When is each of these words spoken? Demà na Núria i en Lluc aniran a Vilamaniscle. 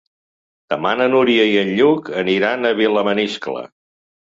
Demà 0.73 0.93
na 1.01 1.07
Núria 1.15 1.45
i 1.51 1.53
en 1.65 1.69
Lluc 1.81 2.11
aniran 2.23 2.65
a 2.65 2.73
Vilamaniscle. 2.83 3.67